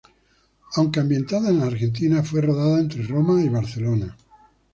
[0.77, 4.17] Aunque ambientada en Argentina, fue rodada entre Roma y Barcelona.